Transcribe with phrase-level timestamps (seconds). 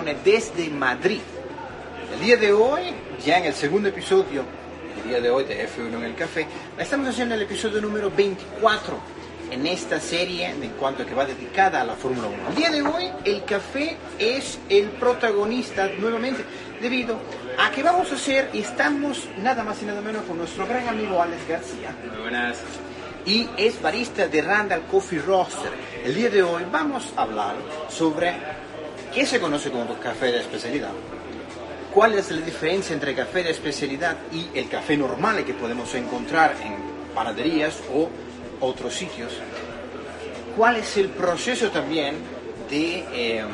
[0.00, 1.20] desde Madrid.
[2.14, 2.80] El día de hoy,
[3.24, 4.42] ya en el segundo episodio,
[4.96, 6.46] el día de hoy de F1 en el café,
[6.78, 8.98] estamos haciendo el episodio número 24
[9.50, 12.48] en esta serie en cuanto a que va dedicada a la Fórmula 1.
[12.48, 16.42] El día de hoy, el café es el protagonista nuevamente
[16.80, 17.18] debido
[17.58, 20.88] a que vamos a hacer y estamos nada más y nada menos con nuestro gran
[20.88, 21.94] amigo Alex García.
[22.10, 22.58] Muy buenas.
[23.26, 25.70] Y es barista de Randall Coffee Roaster.
[26.02, 27.54] El día de hoy vamos a hablar
[27.88, 28.34] sobre
[29.14, 30.90] ¿Qué se conoce como café de especialidad?
[31.92, 36.56] ¿Cuál es la diferencia entre café de especialidad y el café normal que podemos encontrar
[36.64, 36.76] en
[37.14, 38.08] panaderías o
[38.60, 39.34] otros sitios?
[40.56, 42.14] ¿Cuál es el proceso también
[42.70, 43.48] de, em,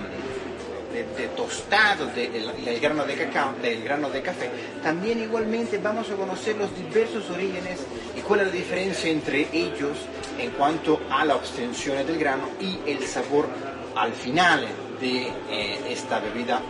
[1.16, 4.50] de, tostado del, grano de cacao, del grano de café?
[4.80, 7.80] También igualmente vamos a conocer los diversos orígenes
[8.16, 9.98] y cuál es la diferencia entre ellos
[10.38, 13.48] en cuanto a la obtención del grano y el sabor
[13.96, 14.68] al final
[15.00, 16.60] de eh, esta bebida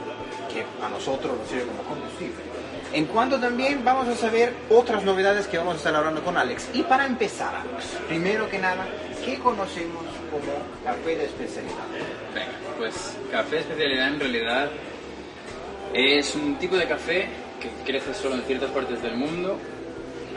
[0.52, 2.48] que a nosotros nos sirve como combustible.
[2.92, 6.70] En cuanto también vamos a saber otras novedades que vamos a estar hablando con Alex.
[6.72, 7.62] Y para empezar,
[8.08, 8.86] primero que nada,
[9.24, 10.52] ¿qué conocemos como
[10.84, 11.84] café de especialidad?
[12.34, 14.70] Venga, pues café de especialidad en realidad
[15.92, 17.28] es un tipo de café
[17.60, 19.58] que crece solo en ciertas partes del mundo,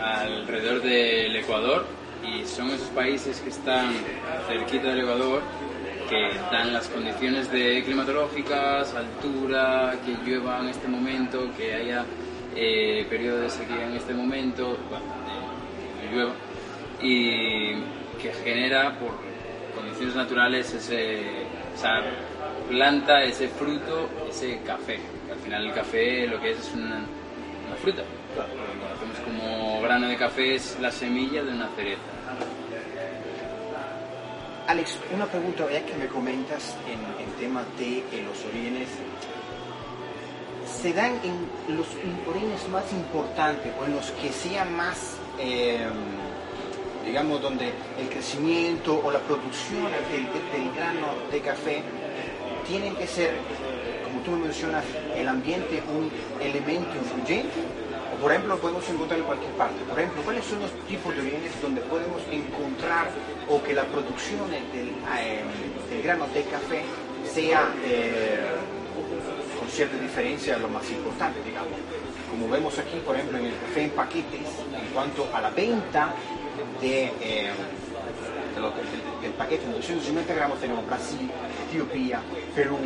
[0.02, 1.86] alrededor del Ecuador,
[2.24, 3.94] y son esos países que están
[4.48, 5.42] cerquita del Ecuador
[6.12, 12.04] que dan las condiciones de climatológicas, altura, que llueva en este momento, que haya
[12.54, 15.06] eh, periodo de sequía en este momento, bueno,
[16.04, 16.34] eh, llueva,
[17.02, 17.76] y
[18.22, 19.12] que genera por
[19.74, 21.22] condiciones naturales ese,
[21.74, 22.02] esa
[22.68, 25.00] planta, ese fruto, ese café.
[25.32, 28.04] Al final el café lo que es es una, una fruta.
[28.36, 32.02] Lo que conocemos como grano de café es la semilla de una cereza.
[34.68, 38.88] Alex, una pregunta ya que me comentas en el tema de eh, los orígenes.
[40.82, 41.88] ¿Se dan en los
[42.28, 45.92] orígenes más importantes o en los que sean más, em,
[47.06, 51.82] digamos, donde el crecimiento o la producción del, grano de café
[52.68, 53.34] tienen que ser,
[54.04, 54.86] como tú me mencionas,
[55.16, 57.81] el ambiente un elemento influyente?
[58.22, 59.84] Por ejemplo, podemos encontrar en cualquier parte.
[59.84, 63.10] Por ejemplo, ¿cuáles son los tipos de orígenes donde podemos encontrar
[63.50, 66.84] o que la producción del, eh, grano de café
[67.26, 68.40] sea eh,
[69.60, 71.74] con cierta diferencia lo más importante, digamos?
[72.30, 74.48] Como vemos aquí, por ejemplo, en el café en paquetes,
[74.80, 76.14] en cuanto a la venta
[76.80, 77.50] de, eh,
[79.22, 81.30] del, paquete de 250 gramos, tenemos Brasil,
[81.68, 82.22] Etiopía,
[82.54, 82.78] Perú,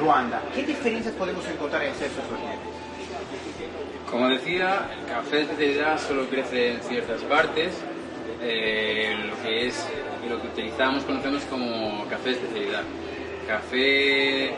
[0.00, 0.42] Ruanda.
[0.54, 2.81] ¿Qué diferencias podemos encontrar en esos orígenes?
[4.12, 7.72] Como decía, el café de especialidad solo crece en ciertas partes,
[8.42, 9.88] eh, lo que es
[10.28, 12.82] lo que utilizamos conocemos como café de especialidad.
[13.48, 14.54] Café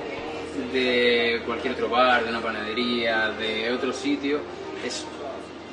[0.72, 4.40] de cualquier otro bar, de una panadería, de otro sitio,
[4.84, 5.06] es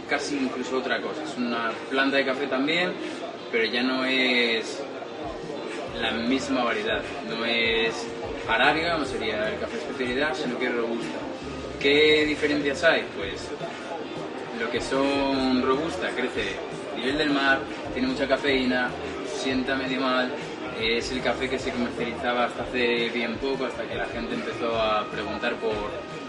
[0.08, 1.24] casi incluso otra cosa.
[1.24, 2.94] Es una planta de café también,
[3.52, 4.80] pero ya no es
[6.00, 7.02] la misma variedad.
[7.28, 8.08] No es
[8.48, 11.31] arábiga, no sería el café de especialidad, sino que es robusta.
[11.82, 13.04] ¿Qué diferencias hay?
[13.18, 13.50] Pues
[14.60, 16.56] lo que son robusta crece
[16.94, 17.60] a nivel del mar,
[17.94, 18.92] tiene mucha cafeína,
[19.26, 20.32] sienta medio mal,
[20.80, 24.80] es el café que se comercializaba hasta hace bien poco, hasta que la gente empezó
[24.80, 25.74] a preguntar por,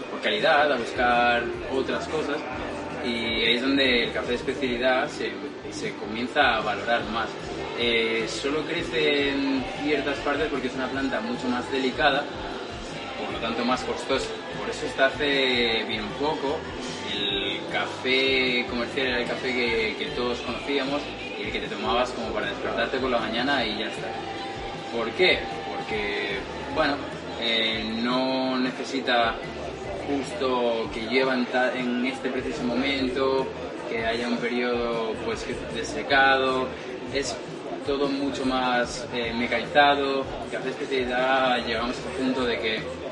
[0.09, 2.37] por calidad, a buscar otras cosas,
[3.05, 5.33] y ahí es donde el café de especialidad se,
[5.71, 7.29] se comienza a valorar más.
[7.77, 12.23] Eh, solo crece en ciertas partes porque es una planta mucho más delicada,
[13.23, 14.29] por lo tanto más costosa.
[14.63, 16.57] Por eso hasta hace bien poco
[17.11, 19.51] el café comercial era el café
[19.99, 21.01] que, todos conocíamos
[21.37, 24.07] y el que te tomabas como para despertarte por la mañana y ya está.
[24.95, 25.39] ¿Por qué?
[25.75, 26.37] Porque,
[26.73, 26.95] bueno,
[27.41, 29.35] eh, no necesita
[30.07, 33.45] justo que lleva en, este preciso momento,
[33.89, 35.45] que haya un periodo pues
[35.75, 36.69] de secado,
[37.13, 37.35] es
[37.85, 43.02] todo mucho más eh, mecanizado, café especialidad llegamos al punto de que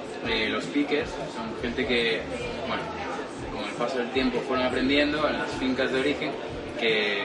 [0.49, 2.21] los piques son gente que,
[2.67, 2.83] bueno,
[3.53, 6.31] con el paso del tiempo fueron aprendiendo en las fincas de origen
[6.79, 7.23] que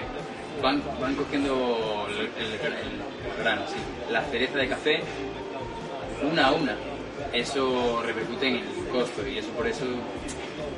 [0.63, 3.63] van, van cogiendo el, el- el grano,
[4.11, 5.01] la cereza de café
[6.31, 6.77] una a una.
[7.33, 9.85] Eso repercute en el costo y eso por eso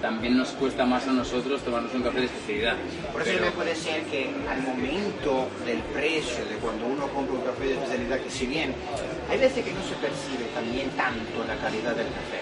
[0.00, 2.76] también nos cuesta más a nosotros tomarnos un café de especialidad.
[3.12, 7.42] Por eso Pero- puede ser que al momento del precio, de cuando uno compra un
[7.42, 8.74] café de especialidad, que si bien
[9.30, 12.40] hay veces que no se percibe también tanto la calidad del café,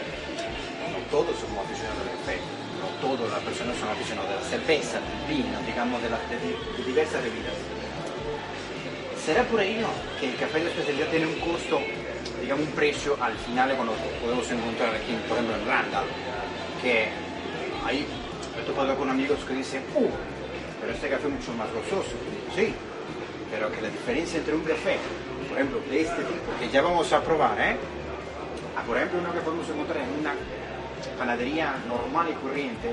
[0.92, 2.36] no todos somos aficionados al café,
[2.76, 6.36] no todas las personas son aficionadas de la cerveza, del vino, digamos, de, las de,
[6.36, 7.56] de diversas bebidas.
[9.24, 9.88] ¿Será por ello
[10.20, 11.80] que el café de especialidad tiene un costo,
[12.40, 16.06] digamos, un precio al final cuando podemos encontrar aquí, por ejemplo, en Randall,
[16.82, 17.08] que
[17.86, 18.04] ahí
[18.58, 20.08] he topado con amigos que dicen, uh,
[20.80, 22.12] pero este café es mucho más gozoso.
[22.54, 22.74] Sí,
[23.50, 24.96] pero que la diferencia entre un café,
[25.48, 27.76] por ejemplo, de este tipo, que ya vamos a probar, ¿eh?
[28.76, 30.34] A, por ejemplo, uno que podemos encontrar en una
[31.18, 32.90] panadería normal y corriente,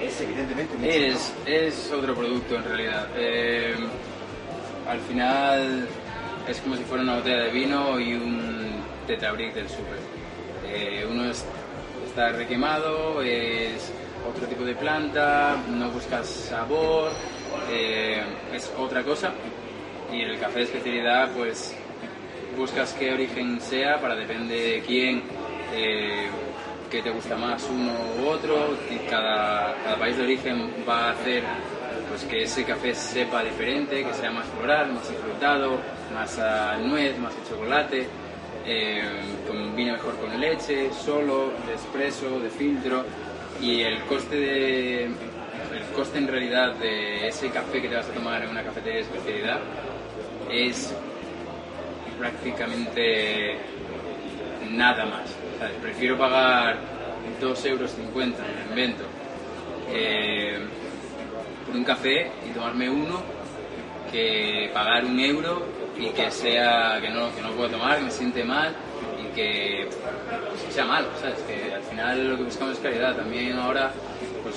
[0.00, 3.08] es evidentemente mucho Es, es otro producto en realidad.
[3.16, 3.74] Eh,
[4.88, 5.86] al final
[6.48, 8.70] es como si fuera una botella de vino y un
[9.06, 9.98] tetrabric del super.
[10.66, 11.44] Eh, uno es-
[12.10, 13.92] está requemado, es
[14.28, 17.12] otro tipo de planta, no buscas sabor,
[17.70, 18.20] eh,
[18.52, 19.30] es otra cosa.
[20.12, 21.74] Y el café de especialidad, pues
[22.56, 25.22] buscas qué origen sea para depende de quién,
[25.72, 26.26] eh,
[26.90, 31.10] qué te gusta más uno u otro, y cada, cada país de origen va a
[31.12, 31.44] hacer
[32.08, 35.78] pues que ese café sepa diferente, que sea más floral, más infrutado,
[36.12, 38.08] más a nuez, más a chocolate,
[38.66, 39.02] eh,
[39.46, 43.04] combina mejor con leche, solo, de espresso, de filtro,
[43.60, 48.12] y el coste de el coste en realidad de ese café que te vas a
[48.12, 49.60] tomar en una cafetería de especialidad
[50.50, 50.94] es
[52.18, 53.56] prácticamente
[54.70, 55.34] nada más.
[55.80, 56.78] Prefiero pagar
[57.40, 59.04] 2,50 euros, me invento,
[59.92, 60.58] eh,
[61.66, 63.22] por un café y tomarme uno
[64.10, 68.10] que pagar un euro y que sea que no, que no puedo tomar, que me
[68.10, 68.74] siente mal
[69.22, 71.36] y que, pues, sea malo, ¿sabes?
[71.46, 73.14] Que al final lo que buscamos es calidad.
[73.16, 73.92] También ahora
[74.42, 74.56] pues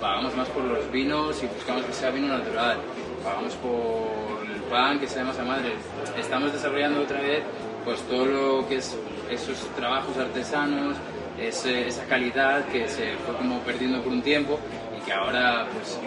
[0.00, 2.78] pagamos más por los vinos y buscamos que sea vino natural.
[3.24, 5.72] Pagamos por el pan, que sea de masa madre.
[6.18, 7.42] Estamos desarrollando otra vez
[7.84, 8.96] pues todo lo que es
[9.30, 10.96] esos trabajos artesanos,
[11.38, 14.58] ese- esa calidad que se fue como perdiendo por un tiempo
[14.98, 15.98] y que ahora pues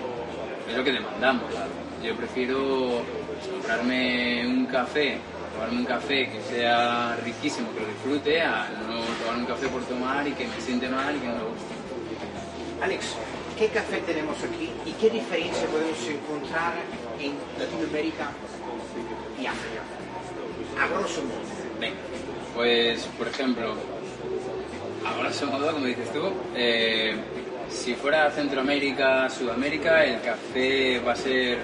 [0.69, 1.45] es lo que demandamos.
[2.03, 3.01] Yo prefiero
[3.37, 5.17] pues, comprarme un café,
[5.53, 9.83] tomarme un café que sea riquísimo, que lo disfrute, a no tomar un café por
[9.83, 11.73] tomar y que me siente mal y que no me guste.
[12.81, 13.15] Alex,
[13.57, 16.73] ¿qué café tenemos aquí y qué diferencia podemos encontrar
[17.19, 18.31] en Latinoamérica
[19.41, 19.81] y África?
[20.79, 21.41] A grosso modo.
[21.79, 21.97] Venga,
[22.55, 23.75] pues por ejemplo,
[25.05, 27.15] a grosso modo, como dices tú, eh,
[27.69, 31.59] si fuera Centroamérica, Sudamérica, el café va a ser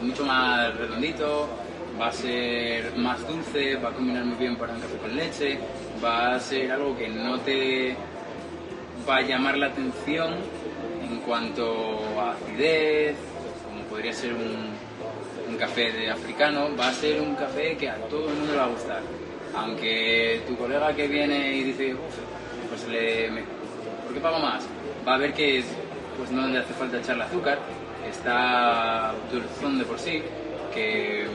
[0.00, 1.48] mucho más redondito,
[2.00, 5.58] va a ser más dulce, va a combinar muy bien para un café con leche,
[6.02, 7.94] va a ser algo que no te
[9.08, 10.34] va a llamar la atención
[11.08, 13.16] en cuanto a acidez,
[13.66, 14.70] como podría ser un,
[15.50, 18.58] un café de africano, va a ser un café que a todo el mundo le
[18.58, 19.02] va a gustar.
[19.54, 22.00] Aunque tu colega que viene y dice, "Uf,
[22.68, 23.42] pues le, me-
[24.04, 24.62] ¿por qué pago más?
[25.06, 25.64] Va a ver que
[26.16, 27.58] pues no le hace falta echarle azúcar,
[28.10, 30.22] está dulzón de por sí,
[30.74, 31.26] que,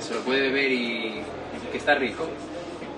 [0.00, 1.22] se lo puede beber y
[1.70, 2.28] que está rico.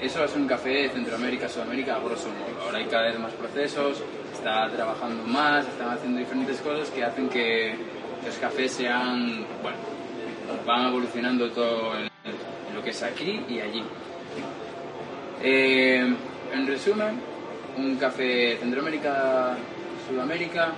[0.01, 2.65] Eso es un café de Centroamérica, Sudamérica, a grosso modo.
[2.65, 7.29] Ahora hay cada vez más procesos, está trabajando más, están haciendo diferentes cosas que hacen
[7.29, 7.75] que
[8.25, 9.79] los cafés sean, bueno,
[10.67, 11.93] van evolucionando todo
[12.75, 13.85] lo que es aquí y allí.
[15.43, 16.15] Eh,
[16.53, 17.21] en resumen,
[17.77, 19.57] un café Centroamérica,
[20.09, 20.73] Sudamérica,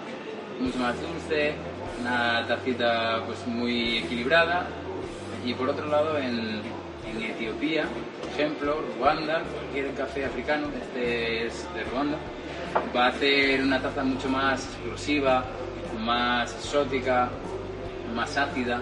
[0.60, 1.54] mucho más dulce,
[2.00, 4.66] una tacita pues muy equilibrada
[5.44, 6.60] y por otro lado en,
[7.10, 7.84] en Etiopía,
[8.20, 12.18] por ejemplo, Ruanda, cualquier café africano, este es de Ruanda,
[12.94, 15.44] va a hacer una taza mucho más explosiva,
[15.98, 17.28] más exótica,
[18.14, 18.80] más ácida.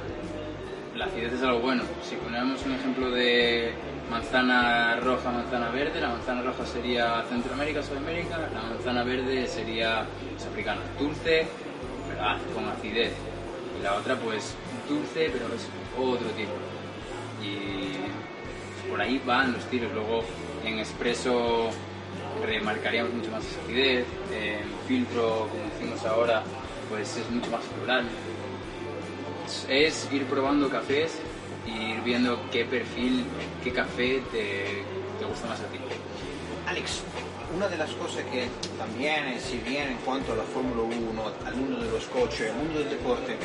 [0.96, 1.82] La acidez es algo bueno.
[2.02, 3.75] Si ponemos un ejemplo de
[4.11, 10.06] manzana roja, manzana verde, la manzana roja sería Centroamérica, Sudamérica, la manzana verde sería
[10.50, 10.80] africana.
[10.99, 11.46] Dulce,
[12.54, 13.12] con acidez.
[13.78, 14.54] Y la otra pues
[14.88, 16.52] dulce, pero es otro tipo.
[17.42, 19.92] Y por ahí van los tiros.
[19.92, 20.25] Luego
[20.64, 21.71] en expreso
[22.45, 24.06] remarcaríamos mucho más esa acidez.
[24.33, 26.42] El filtro, como decimos ahora,
[26.88, 28.04] pues es mucho más floral.
[29.68, 31.18] Es ir probando cafés
[31.66, 33.25] y ir viendo qué perfil,
[33.62, 34.83] qué café te,
[35.18, 35.78] te gusta más a ti.
[36.66, 37.02] Alex,
[37.55, 38.49] una de las cosas que
[38.79, 42.57] también, si bien en cuanto a la Fórmula 1, al mundo de los coches, al
[42.57, 43.37] mundo del deporte,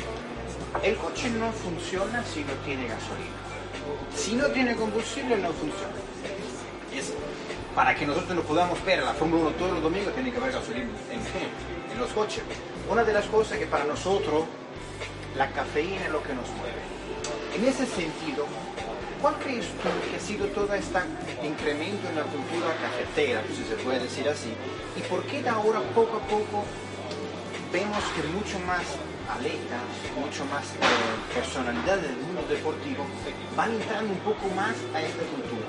[0.82, 3.42] el coche no funciona si no tiene gasolina.
[4.14, 5.94] Si no tiene combustible, no funciona.
[6.94, 7.12] Es,
[7.74, 10.52] para que nosotros nos podamos ver la Fórmula 1 todos los domingos, tiene que haber
[10.52, 11.20] gasolina en,
[11.92, 12.42] en los coches.
[12.90, 14.44] Una de las cosas que para nosotros
[15.36, 16.82] la cafeína es lo que nos mueve.
[17.56, 18.46] En ese sentido,
[19.22, 20.98] ¿cuál crees tú que ha sido todo este
[21.46, 24.50] incremento en la cultura cafetera, si se puede decir así?
[24.96, 26.64] ¿Y por qué ahora poco a poco
[27.72, 28.82] vemos que mucho más
[29.30, 29.86] atletas,
[30.18, 33.06] mucho más eh, personalidades del mundo deportivo
[33.56, 35.66] van entrando un poco más a esta cultura?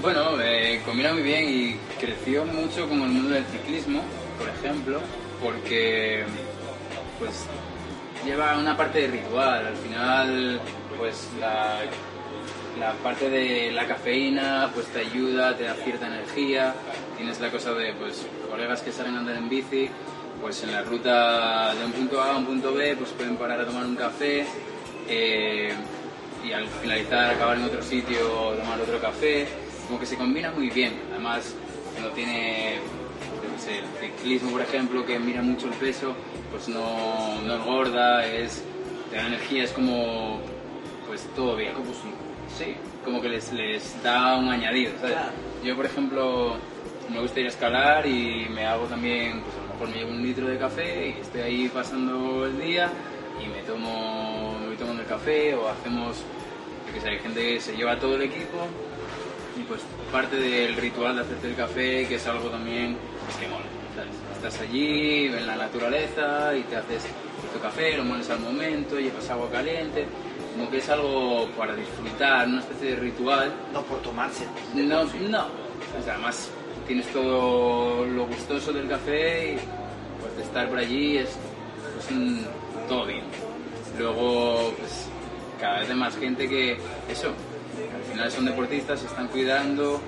[0.00, 4.02] Bueno, eh, combina muy bien y creció mucho como el mundo del ciclismo,
[4.38, 5.00] por ejemplo,
[5.42, 6.24] porque
[7.18, 7.44] pues
[8.24, 9.66] lleva una parte de ritual.
[9.66, 10.60] Al final,
[10.96, 11.80] pues la,
[12.78, 16.74] la parte de la cafeína pues te ayuda, te da cierta energía.
[17.16, 19.88] Tienes la cosa de pues colegas que salen a andar en bici,
[20.40, 23.60] pues en la ruta de un punto A a un punto B pues pueden parar
[23.60, 24.46] a tomar un café
[25.08, 25.72] eh,
[26.44, 29.46] y al finalizar acabar en otro sitio o tomar otro café.
[29.86, 31.00] Como que se combina muy bien.
[31.10, 31.54] Además,
[32.00, 32.76] no tiene
[33.68, 36.14] el ciclismo, por ejemplo, que mira mucho el peso,
[36.50, 38.62] pues no, no engorda, es,
[39.10, 40.40] te da energía, es como
[41.06, 41.72] pues todo bien.
[42.58, 45.16] Sí, como que les, les da un añadido, ¿sabes?
[45.64, 46.56] Yo, por ejemplo,
[47.10, 50.10] me gusta ir a escalar y me hago también, pues a lo mejor me llevo
[50.10, 52.90] un litro de café y estoy ahí pasando el día
[53.42, 56.16] y me tomo, me voy tomando el café o hacemos,
[57.02, 58.66] sé, hay gente que se lleva todo el equipo
[59.58, 59.80] y pues
[60.12, 63.64] parte del ritual de hacerte el café, que es algo también pues, que mola.
[63.94, 64.14] ¿sabes?
[64.36, 67.04] Estás allí, en la naturaleza y te haces
[67.52, 70.06] tu café, lo mueles al momento, llevas agua caliente,
[70.52, 73.52] como que es algo para disfrutar, una especie de ritual.
[73.72, 74.44] No por tomarse.
[74.74, 75.46] No, no.
[76.04, 76.48] Sea, además
[76.86, 79.58] tienes todo lo gustoso del café y
[80.20, 81.36] pues de estar por allí es
[81.94, 82.46] pues, un-
[82.88, 83.22] todo bien.
[83.98, 85.06] Luego, pues
[85.60, 86.72] cada vez hay más gente que
[87.10, 90.00] eso, al final son deportistas, se están cuidando,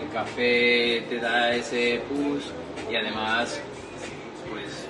[0.00, 2.44] el café te da ese push
[2.90, 3.60] y además
[4.50, 4.86] pues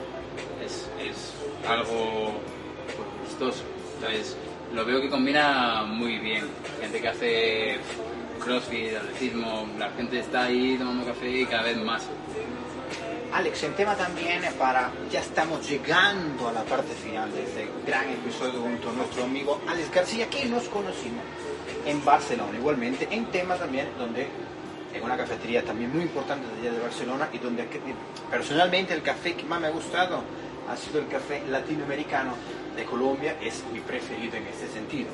[0.64, 1.32] es, es
[1.68, 2.32] algo
[2.86, 3.62] pues, gustoso.
[3.96, 4.36] Entonces,
[4.74, 6.44] lo veo que combina muy bien.
[6.80, 7.76] Gente que hace
[8.42, 12.06] crossfit, atletismo, la gente está ahí tomando café y cada vez más.
[13.32, 18.08] Alex, el tema también para, ya estamos llegando a la parte final de este gran
[18.10, 21.24] episodio junto a nuestro amigo Alex García, que nos conocimos
[21.86, 24.26] en Barcelona, igualmente, en tema también donde,
[24.92, 27.80] en una cafetería también muy importante de allá de Barcelona, y donde que-
[28.30, 30.22] personalmente el café que más me ha gustado
[30.70, 32.34] ha sido el café latinoamericano
[32.76, 35.10] de Colombia, es mi preferido en este sentido.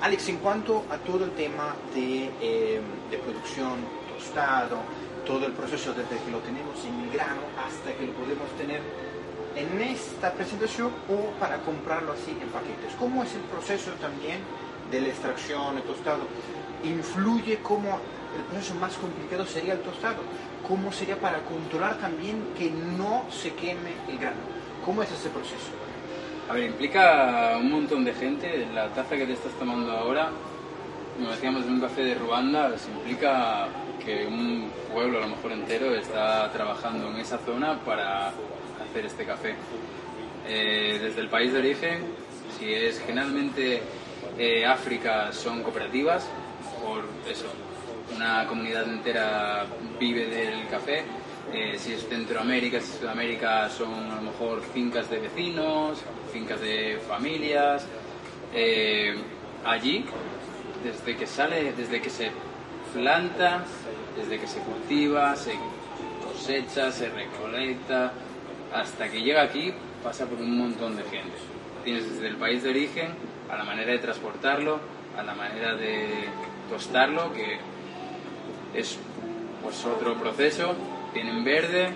[0.00, 3.78] Alex, en cuanto a todo el tema de, eh, de producción,
[4.16, 4.78] tostado,
[5.26, 8.80] todo el proceso desde que lo tenemos en el grano hasta que lo podemos tener
[9.56, 12.94] en esta presentación o para comprarlo así en paquetes.
[12.98, 14.38] ¿Cómo es el proceso también
[14.90, 16.22] de la extracción, el tostado?
[16.84, 17.98] ¿Influye cómo
[18.36, 20.22] el proceso más complicado sería el tostado?
[20.66, 24.40] ¿Cómo sería para controlar también que no se queme el grano?
[24.84, 25.87] ¿Cómo es ese proceso?
[26.48, 28.66] A ver, implica un montón de gente.
[28.72, 30.30] La taza que te estás tomando ahora,
[31.16, 33.68] como decíamos, en un café de Ruanda, se implica
[34.02, 39.26] que un pueblo, a lo mejor entero, está trabajando en esa zona para hacer este
[39.26, 39.56] café.
[40.46, 41.98] Eh, desde el país de origen,
[42.58, 43.82] si es generalmente
[44.38, 46.26] eh, África, son cooperativas,
[46.82, 47.44] por eso,
[48.16, 49.66] una comunidad entera
[50.00, 51.04] vive del café.
[51.52, 55.98] Eh, si es Centroamérica, si es Sudamérica, son a lo mejor fincas de vecinos,
[56.32, 57.86] fincas de familias.
[58.54, 59.16] Eh,
[59.64, 60.04] allí,
[60.84, 62.30] desde que sale, desde que se
[62.92, 63.64] planta,
[64.16, 65.54] desde que se cultiva, se
[66.24, 68.12] cosecha, se recolecta,
[68.72, 71.36] hasta que llega aquí, pasa por un montón de gente.
[71.84, 73.08] Tienes desde el país de origen
[73.50, 74.80] a la manera de transportarlo,
[75.18, 76.26] a la manera de
[76.68, 77.58] tostarlo, que
[78.74, 78.98] es
[79.62, 80.74] pues otro proceso,
[81.14, 81.88] viene en verde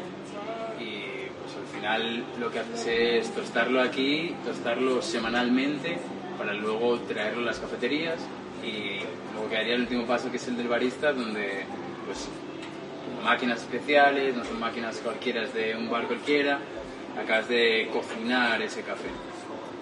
[0.80, 5.98] y pues al final lo que haces es tostarlo aquí, tostarlo semanalmente
[6.38, 8.20] para luego traerlo a las cafeterías
[8.64, 9.00] y
[9.32, 11.64] luego quedaría el último paso que es el del barista donde
[12.06, 12.28] pues
[13.22, 16.58] máquinas especiales, no son máquinas cualquiera de un bar cualquiera,
[17.20, 19.08] acabas de cocinar ese café.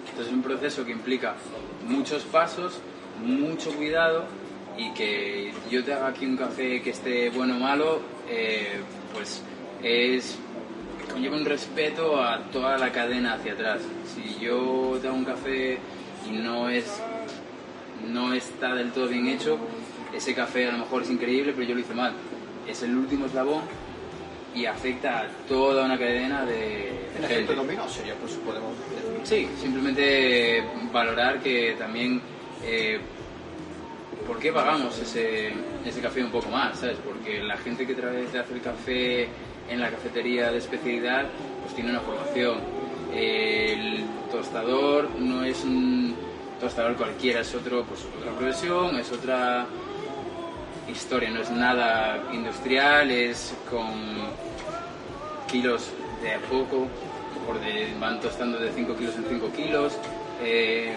[0.09, 1.35] Entonces es un proceso que implica
[1.87, 2.79] muchos pasos,
[3.23, 4.25] mucho cuidado
[4.77, 8.81] y que yo te haga aquí un café que esté bueno o malo, eh,
[9.13, 9.41] pues
[9.83, 10.37] es
[11.11, 13.81] conlleva un respeto a toda la cadena hacia atrás.
[14.13, 15.77] Si yo te hago un café
[16.29, 16.85] y no es
[18.07, 19.57] no está del todo bien hecho,
[20.13, 22.13] ese café a lo mejor es increíble, pero yo lo hice mal.
[22.67, 23.61] Es el último eslabón
[24.55, 27.53] y afecta a toda una cadena de, de gente.
[27.55, 28.73] pues podemos.
[29.23, 32.21] Sí, simplemente valorar que también
[32.63, 32.99] eh,
[34.27, 35.51] por qué pagamos ese,
[35.85, 36.97] ese café un poco más, ¿sabes?
[37.05, 39.27] Porque la gente que trae te hace el café
[39.69, 41.25] en la cafetería de especialidad
[41.63, 42.57] pues tiene una formación.
[43.15, 46.15] El tostador no es un
[46.59, 49.65] tostador cualquiera, es otro, pues, otra profesión, es otra
[50.91, 53.91] historia, no es nada industrial, es con
[55.51, 55.89] kilos
[56.21, 56.87] de a poco,
[57.45, 59.93] por de- van tostando de 5 kilos en 5 kilos.
[60.43, 60.95] eh,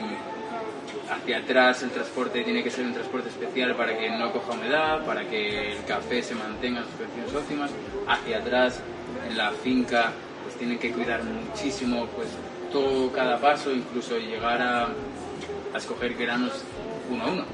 [1.14, 5.04] hacia atrás el transporte tiene que ser un transporte especial para que no coja humedad,
[5.04, 7.70] para que el café se mantenga en sus condiciones óptimas.
[8.06, 8.80] Hacia atrás
[9.28, 12.28] en la finca pues tienen que cuidar muchísimo pues
[12.72, 16.64] todo cada paso, incluso llegar a, a escoger granos
[17.10, 17.44] uno a uno.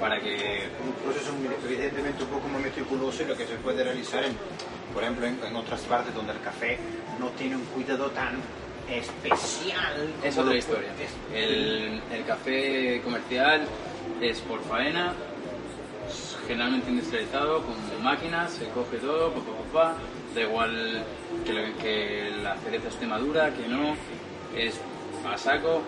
[0.00, 1.32] Para que un proceso
[1.64, 4.36] evidentemente un poco más meticuloso y lo que se puede realizar, en,
[4.94, 6.78] por ejemplo, en, en otras partes donde el café
[7.18, 8.36] no tiene un cuidado tan
[8.90, 10.12] especial.
[10.22, 10.88] Es otra historia.
[11.34, 13.62] El, el café comercial
[14.20, 15.12] es por faena,
[16.46, 19.94] generalmente industrializado, con máquinas, se coge todo, pa, pa, pa, pa,
[20.34, 21.04] da igual
[21.44, 23.94] que, lo- que la cereza esté madura, que no,
[24.56, 24.80] es
[25.30, 25.82] a saco,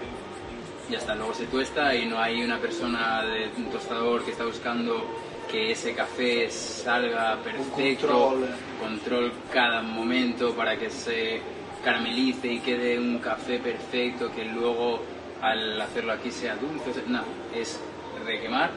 [0.90, 4.44] ya está, luego se tuesta y no hay una persona de un tostador que está
[4.44, 5.06] buscando
[5.50, 8.48] que ese café salga perfecto, control.
[8.80, 11.40] control cada momento para que se
[11.84, 15.00] caramelice y quede un café perfecto que luego
[15.42, 17.22] al hacerlo aquí sea dulce, no,
[17.54, 17.78] es
[18.26, 18.70] requemar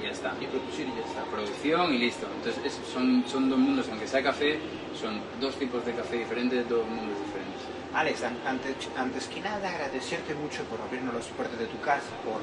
[0.00, 0.32] y ya está.
[0.40, 1.22] Y producir y ya está.
[1.24, 2.26] Producción y listo.
[2.36, 4.58] Entonces es- son, son dos mundos, aunque sea café,
[5.00, 7.62] son dos tipos de café diferentes, dos mundos diferentes.
[7.94, 12.06] Alex, an- antes, antes que nada agradecerte mucho por abrirnos las puertas de tu casa,
[12.24, 12.40] por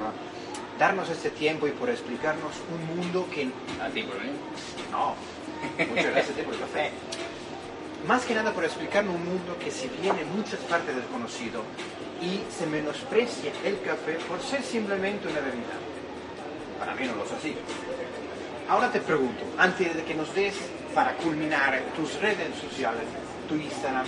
[0.79, 3.49] darnos este tiempo y por explicarnos un mundo que
[3.81, 4.35] A ti por venir.
[4.91, 5.15] No,
[5.89, 6.91] muchas gracias a ti por el café.
[8.07, 11.61] Más que nada por explicarnos un mundo que si bien en muchas partes desconocido
[12.21, 15.77] y se menosprecia el café por ser simplemente una bebida.
[16.79, 17.55] Para mí no lo es así.
[18.67, 20.55] Ahora te pregunto, antes de que nos des
[20.95, 23.03] para culminar tus redes sociales,
[23.47, 24.05] tu Instagram,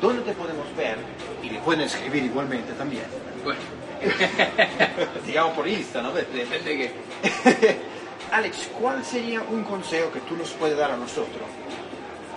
[0.00, 0.98] ¿dónde te podemos ver?
[1.42, 3.04] Y le pueden escribir igualmente también.
[3.42, 3.60] Bueno,
[5.26, 6.12] Digamos por Insta, ¿no?
[6.12, 6.90] Depende de qué.
[8.32, 11.42] Alex, ¿cuál sería un consejo que tú nos puedes dar a nosotros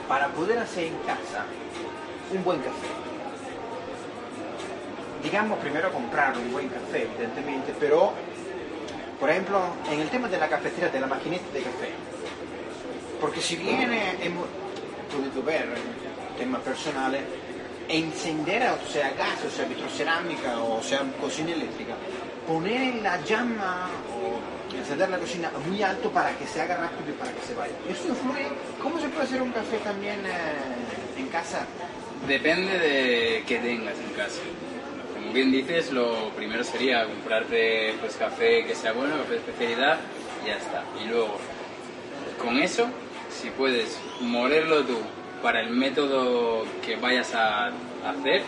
[0.08, 1.46] para poder hacer en casa
[2.34, 2.88] un buen café?
[5.24, 8.14] Digamos primero comprar un buen café, evidentemente, pero,
[9.20, 11.90] por ejemplo, en el tema de la cafetera, de la maquinita de café,
[13.22, 14.46] porque si bien hemos
[15.10, 15.66] podido ver
[16.38, 17.22] temas personales,
[17.88, 21.94] encender, o sea gas, o sea vitrocerámica, o sea cocina eléctrica,
[22.48, 23.90] poner la llama
[24.84, 27.74] encender la cocina muy alto para que se haga rápido y para que se vaya.
[27.90, 28.48] Eso influye.
[28.82, 31.66] ¿Cómo se puede hacer un café también eh, en casa?
[32.28, 34.42] Depende de qué tengas en casa.
[35.14, 40.00] Como bien dices, lo primero sería comprarte pues, café que sea bueno, café de especialidad
[40.44, 40.84] y ya está.
[41.02, 41.38] Y luego,
[42.42, 42.88] con eso,
[43.30, 45.00] si puedes molerlo tú
[45.42, 47.68] para el método que vayas a
[48.06, 48.44] hacer,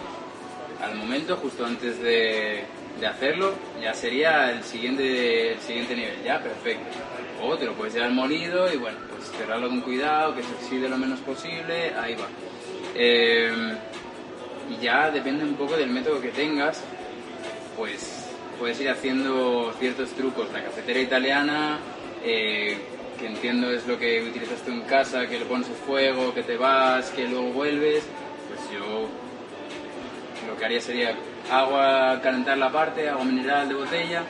[0.83, 2.65] al momento, justo antes de,
[2.99, 6.97] de hacerlo, ya sería el siguiente, el siguiente nivel, ya, perfecto.
[7.41, 10.89] O te lo puedes llevar molido y bueno, pues cerrarlo con cuidado, que se oxide
[10.89, 12.27] lo menos posible, ahí va.
[12.95, 13.51] Eh,
[14.69, 16.81] y ya depende un poco del método que tengas,
[17.77, 18.25] pues
[18.57, 20.51] puedes ir haciendo ciertos trucos.
[20.53, 21.79] La cafetera italiana,
[22.23, 22.77] eh,
[23.19, 26.57] que entiendo es lo que utilizas tú en casa, que le pones fuego, que te
[26.57, 28.03] vas, que luego vuelves,
[28.47, 29.07] pues yo
[30.47, 31.15] lo que haría sería
[31.51, 34.23] agua, calentar la parte, agua mineral de botella.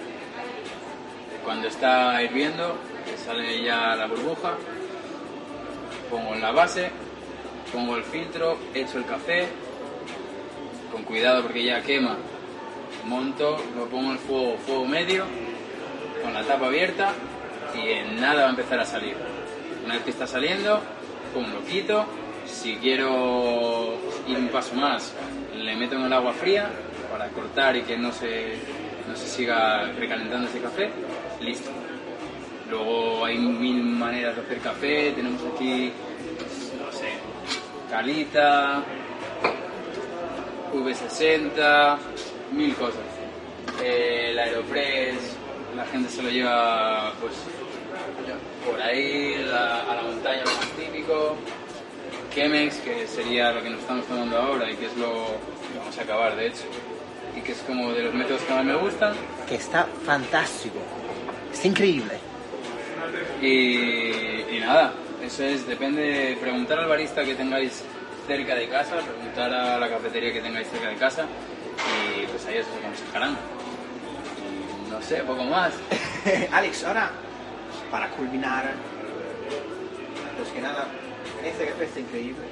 [1.43, 2.75] Cuando está hirviendo,
[3.23, 4.55] sale ya la burbuja,
[6.09, 6.89] pongo en la base,
[7.71, 9.47] pongo el filtro, echo el café,
[10.91, 12.17] con cuidado porque ya quema,
[13.05, 15.25] monto, lo pongo en fuego, fuego medio,
[16.23, 17.13] con la tapa abierta
[17.75, 19.15] y en nada va a empezar a salir.
[19.83, 20.81] Una vez que está saliendo,
[21.33, 22.05] pum, lo quito.
[22.47, 23.95] Si quiero
[24.27, 25.13] ir un paso más,
[25.55, 26.69] le meto en el agua fría
[27.17, 28.55] para cortar y que no se,
[29.07, 30.89] no se siga recalentando ese café.
[31.39, 31.69] Listo.
[32.69, 35.11] Luego hay mil maneras de hacer café.
[35.11, 35.93] Tenemos aquí,
[36.77, 37.13] no sé,
[37.89, 38.83] calita,
[40.73, 41.97] V60,
[42.51, 42.99] mil cosas.
[43.81, 45.37] Eh, el Aeropress,
[45.73, 47.33] la gente se lo lleva pues
[48.65, 51.37] por ahí a la montaña lo más típico.
[52.33, 55.27] Chemex, que sería lo que nos estamos tomando ahora y que es lo
[55.71, 56.65] que vamos a acabar de hecho.
[57.35, 59.13] Y que es como de los métodos que más me gustan.
[59.47, 60.79] Que está fantástico.
[61.51, 62.17] Está increíble.
[63.41, 64.93] Y, y nada,
[65.23, 67.83] eso es, depende, preguntar al barista que tengáis
[68.27, 71.25] cerca de casa, preguntar a la cafetería que tengáis cerca de casa
[72.17, 73.37] y pues ahí os aconsejarán.
[74.89, 75.73] No sé, poco más.
[76.51, 77.11] Alex, ahora,
[77.91, 78.73] para culminar,
[80.37, 80.87] pues que nada,
[81.43, 82.45] este café está increíble.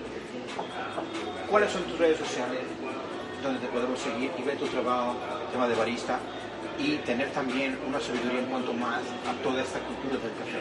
[1.50, 2.62] ¿Cuáles son tus redes sociales
[3.44, 5.16] donde te podemos seguir y ver tu trabajo,
[5.52, 6.20] tema de barista
[6.80, 10.60] y tener también una sabiduría en cuanto más a toda esta cultura del café?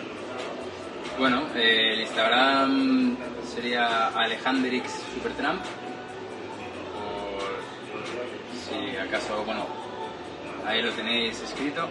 [1.18, 3.16] Bueno, eh, el Instagram
[3.54, 5.62] sería Alejandrix Supertramp.
[8.66, 9.66] Si acaso, bueno,
[10.66, 11.88] ahí lo tenéis escrito.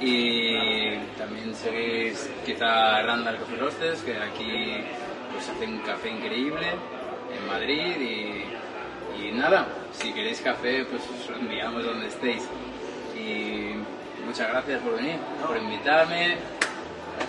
[0.00, 4.74] Y también seguís quizá Randall Coffee Roasters, que aquí
[5.32, 6.66] pues hace un café increíble
[7.32, 7.96] en Madrid
[9.20, 9.66] y nada,
[10.00, 12.42] si queréis café pues os enviamos donde estéis.
[13.16, 13.74] Y
[14.24, 16.36] muchas gracias por venir, por invitarme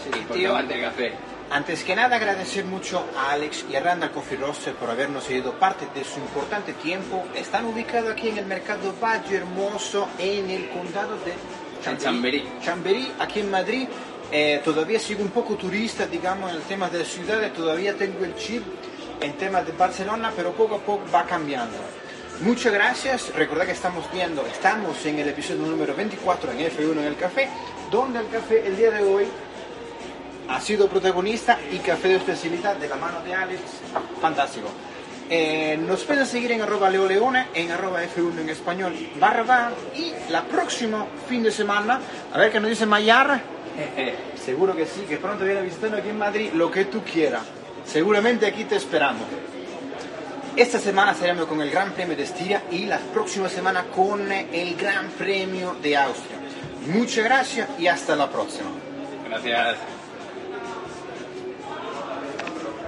[0.08, 0.50] y por Tío.
[0.50, 1.14] tomarte el café.
[1.52, 5.54] Antes que nada agradecer mucho a Alex y a Randall Coffee Roaster por habernos cedido
[5.54, 7.24] parte de su importante tiempo.
[7.36, 11.34] Están ubicados aquí en el mercado Valle Hermoso, en el condado de
[11.98, 12.44] Chamberí.
[12.64, 13.88] Chamberí, aquí en Madrid.
[14.32, 17.54] Eh, todavía sigo un poco turista, digamos, en el tema de ciudades.
[17.54, 18.64] Todavía tengo el chip
[19.22, 21.78] en temas de Barcelona, pero poco a poco va cambiando.
[22.42, 23.34] Muchas gracias.
[23.34, 27.48] Recordad que estamos viendo, estamos en el episodio número 24 en F1 en el café,
[27.90, 29.26] donde el café el día de hoy
[30.50, 33.62] ha sido protagonista y café de especialidad de la mano de Alex.
[34.22, 34.68] Fantástico.
[35.30, 40.12] Eh, nos pueden seguir en arroba leoleone, en arroba F1 en español, barra bar, y
[40.30, 42.02] la próxima fin de semana,
[42.34, 43.42] a ver qué nos dice Mayar,
[44.46, 47.44] seguro que sí, que pronto viene a visitarnos aquí en Madrid, lo que tú quieras.
[47.86, 49.24] Seguramente aquí te esperamos.
[50.56, 54.76] Esta semana estaremos con el Gran Premio de Estiria y la próxima semana con el
[54.78, 56.38] Gran Premio de Austria.
[56.88, 58.70] Muchas gracias y hasta la próxima.
[59.28, 59.76] Gracias.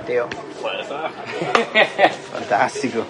[0.06, 0.30] Teo.
[2.32, 3.06] Fantástico.